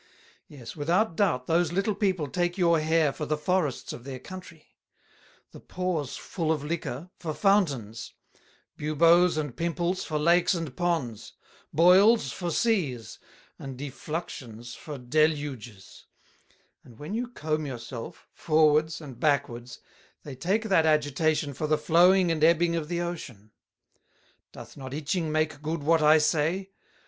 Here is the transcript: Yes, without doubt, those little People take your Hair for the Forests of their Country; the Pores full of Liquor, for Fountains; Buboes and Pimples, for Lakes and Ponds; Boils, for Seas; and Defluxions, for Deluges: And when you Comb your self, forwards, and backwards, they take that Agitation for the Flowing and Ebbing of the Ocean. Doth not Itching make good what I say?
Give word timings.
Yes, 0.47 0.75
without 0.75 1.15
doubt, 1.15 1.45
those 1.45 1.71
little 1.71 1.93
People 1.93 2.27
take 2.27 2.57
your 2.57 2.79
Hair 2.79 3.13
for 3.13 3.27
the 3.27 3.37
Forests 3.37 3.93
of 3.93 4.03
their 4.03 4.17
Country; 4.17 4.69
the 5.51 5.59
Pores 5.59 6.17
full 6.17 6.51
of 6.51 6.63
Liquor, 6.63 7.11
for 7.19 7.35
Fountains; 7.35 8.13
Buboes 8.77 9.37
and 9.37 9.55
Pimples, 9.55 10.03
for 10.03 10.17
Lakes 10.17 10.55
and 10.55 10.75
Ponds; 10.75 11.33
Boils, 11.71 12.31
for 12.31 12.49
Seas; 12.49 13.19
and 13.59 13.77
Defluxions, 13.77 14.75
for 14.75 14.97
Deluges: 14.97 16.07
And 16.83 16.97
when 16.97 17.13
you 17.13 17.27
Comb 17.27 17.67
your 17.67 17.77
self, 17.77 18.27
forwards, 18.33 19.01
and 19.01 19.19
backwards, 19.19 19.81
they 20.23 20.35
take 20.35 20.63
that 20.63 20.87
Agitation 20.87 21.53
for 21.53 21.67
the 21.67 21.77
Flowing 21.77 22.31
and 22.31 22.43
Ebbing 22.43 22.75
of 22.75 22.87
the 22.87 23.01
Ocean. 23.01 23.51
Doth 24.51 24.75
not 24.75 24.95
Itching 24.95 25.31
make 25.31 25.61
good 25.61 25.83
what 25.83 26.01
I 26.01 26.17
say? 26.17 26.71